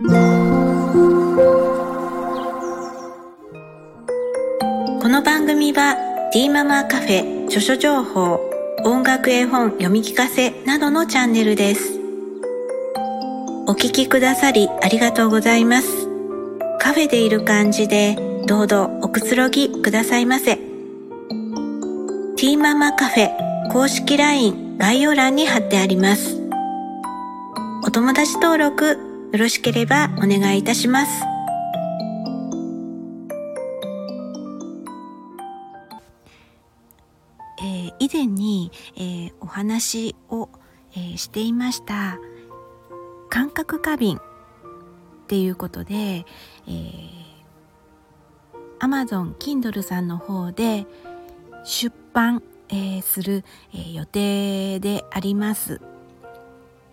[0.00, 0.04] こ
[5.08, 8.38] の番組は D ママカフェ著書情報
[8.84, 11.98] 音楽絵本読み聞かせなどのチャンネルです。
[13.66, 15.88] お聞きくださりありがとうございます。
[16.78, 18.14] カフェでいる感じで
[18.46, 20.60] どうぞおくつろぎくださいませ。
[22.36, 23.32] T ママカフェ
[23.72, 26.40] 公式 LINE 概要欄に貼ってあります。
[27.84, 31.22] お友達登録よろしければお願いいたします。
[37.60, 40.48] えー、以前に、えー、お話を、
[40.92, 42.18] えー、していました
[43.28, 44.20] 感覚過敏っ
[45.26, 47.04] ていうことで、えー、
[48.80, 50.86] Amazon Kindle さんの方で
[51.64, 55.82] 出版、えー、する、えー、予定であります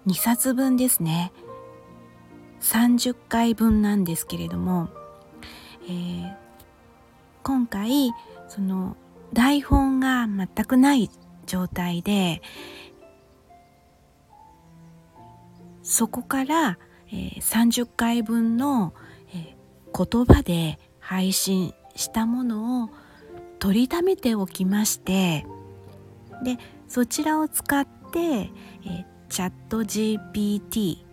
[0.07, 1.31] 2冊分ですね
[2.65, 4.89] 30回分なんですけれども、
[5.83, 6.35] えー、
[7.43, 8.11] 今回
[8.47, 8.97] その
[9.33, 11.11] 台本が全くない
[11.45, 12.41] 状態で
[15.83, 18.95] そこから、えー、30回分の、
[19.31, 22.89] えー、言葉で配信したものを
[23.59, 25.45] 取りためておきまして
[26.43, 26.57] で
[26.87, 31.04] そちらを使って、えー、チャット GPT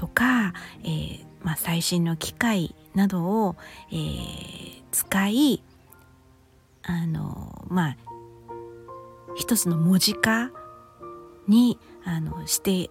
[0.00, 3.56] とか、えー、まあ、最新の機械などを、
[3.92, 5.62] えー、使い
[6.82, 7.96] あのまあ
[9.36, 10.50] 一つの文字化
[11.46, 12.88] にあのして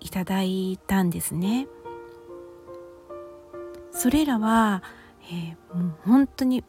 [0.00, 1.68] いただいたんですね。
[3.90, 4.82] それらは、
[5.32, 6.64] えー、もう本当に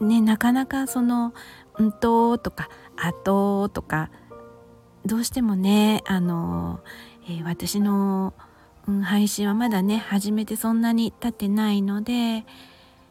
[0.00, 1.32] ねなかなかその
[1.78, 4.10] 「うんと」とか「あと」とか
[5.04, 6.80] どうしてもねあの、
[7.28, 8.34] えー、私の、
[8.88, 12.44] うん、配信はまだね始めてそんなに経ってないので、え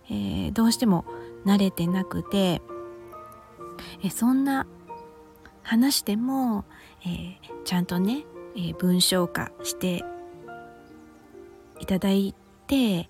[0.10, 1.06] ー、どうしても
[1.46, 2.62] 慣れてなくて、
[4.04, 4.66] え、そんな
[5.64, 6.66] 話でも、
[7.06, 8.24] えちゃんとね、
[8.56, 10.04] え文章化して
[11.80, 12.34] いただい
[12.68, 13.10] て、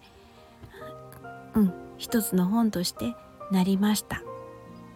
[1.54, 3.16] うん、一つの本として
[3.52, 4.22] なりました。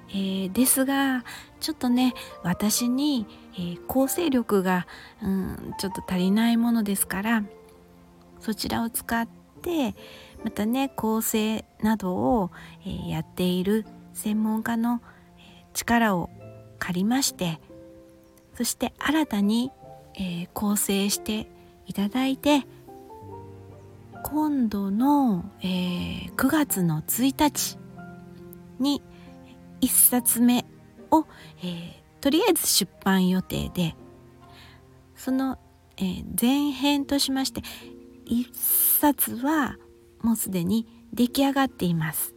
[0.10, 1.24] えー、ですが
[1.60, 4.88] ちょっとね私に、えー、構成力が、
[5.24, 7.44] うん、ちょっと足りないものですから
[8.40, 9.28] そちらを使っ
[9.62, 9.96] て
[10.44, 12.52] またね構成などを、
[12.86, 15.02] えー、やっている専門家の
[15.74, 16.30] 力を
[16.80, 17.60] 借りまして
[18.56, 19.72] そして新たに、
[20.16, 21.48] えー、構成して
[21.86, 22.66] いただいて
[24.24, 27.78] 今度の、えー、9月の1日
[28.80, 29.02] に
[29.82, 30.66] 1冊目
[31.12, 31.26] を、
[31.62, 31.92] えー、
[32.22, 33.96] とりあえず出版予定で
[35.16, 35.58] その、
[35.98, 37.62] えー、前編としまして
[38.26, 38.54] 1
[39.00, 39.78] 冊は
[40.22, 42.36] もうすでに出来上がっています。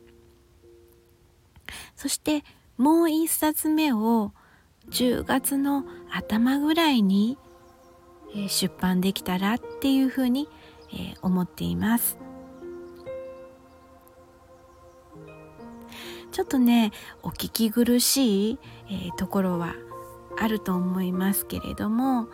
[1.97, 2.43] そして
[2.77, 4.33] もう1冊目を
[4.91, 7.39] 10月の頭ぐらいに、
[8.49, 10.49] 出版できたらっていうふうに、
[11.23, 12.19] 思っています。
[16.33, 19.75] ちょっとねお聞き苦しい、えー、ところは
[20.41, 22.29] あると思いますけれども、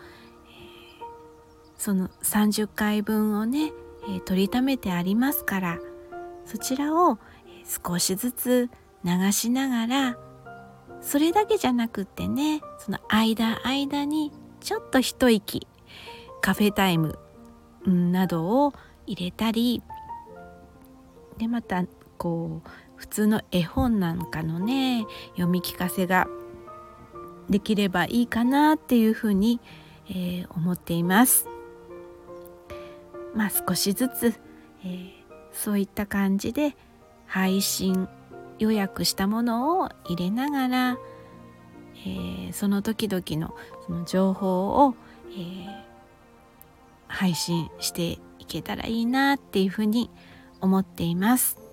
[0.45, 1.03] えー、
[1.77, 3.73] その30回分をね、
[4.03, 5.79] えー、取りためてありますから
[6.45, 7.19] そちらを
[7.85, 8.69] 少しずつ
[9.03, 10.17] 流しながら
[11.01, 14.31] それだけじゃなくってねその間間に
[14.61, 15.67] ちょっと一息
[16.41, 17.19] カフェタイム
[17.85, 18.73] などを
[19.05, 19.83] 入れたり
[21.37, 21.83] でまた
[22.17, 26.27] こう普通の絵本なんかのね読み聞かせが
[27.49, 29.61] できればいいかなっていうふうに、
[30.09, 31.47] えー、思っています。
[33.33, 34.33] まあ少しずつ、
[34.83, 35.11] えー、
[35.53, 36.75] そういった感じで
[37.25, 38.09] 配信
[38.59, 40.97] 予約したものを入れながら、
[42.05, 43.55] えー、その時々の
[43.85, 44.95] その情報を、
[45.31, 45.67] えー、
[47.07, 50.09] 配信していけたらいいなっていうふうに
[50.59, 51.68] 思っています。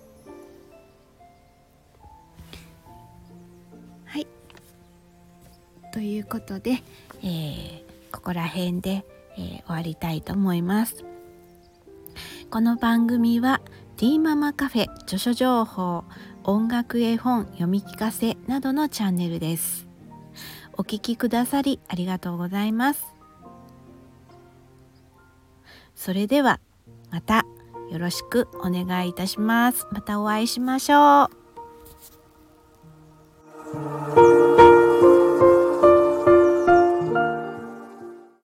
[4.17, 4.27] はい
[5.93, 6.83] ということで、
[7.23, 9.05] えー、ここら辺で、
[9.37, 11.05] えー、終わりたいと思います。
[12.51, 13.61] この番組は
[13.99, 16.05] T ママカフェ著書情報
[16.45, 19.87] 音楽絵本読み聞かせなどのチャンネルです。
[20.79, 23.05] お聴きくださりありがとうございます。
[25.95, 26.59] それでは
[27.11, 27.45] また
[27.91, 29.87] よろしくお願いいたします。
[29.93, 31.46] またお会いしましょう。